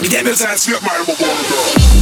[0.00, 1.97] Give me that slip, my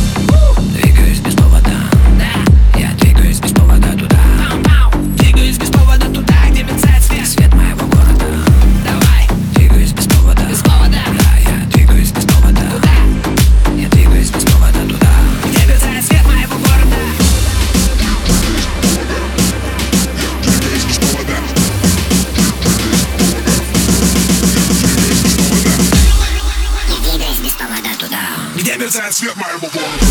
[28.87, 30.06] his ass get my revolver.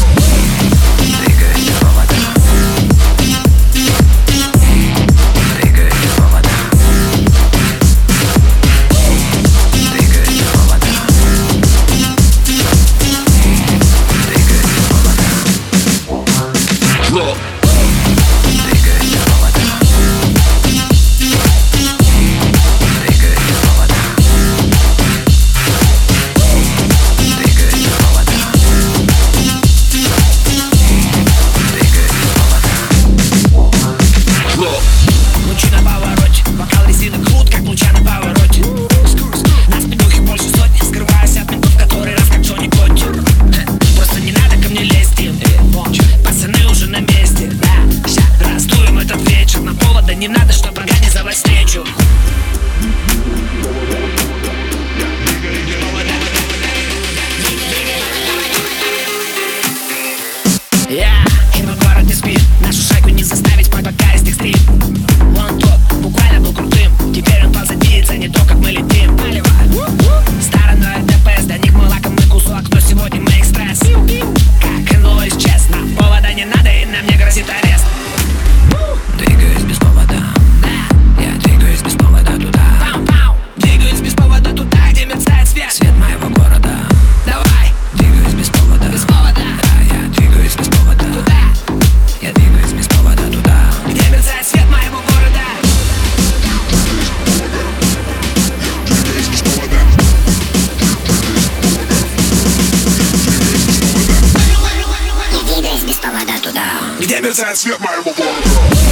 [107.36, 108.85] his ass, get my revolver.